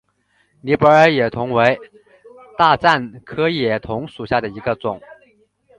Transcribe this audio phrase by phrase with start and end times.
[0.61, 1.77] 尼泊尔野桐为
[2.57, 4.99] 大戟科野桐属下的一个种。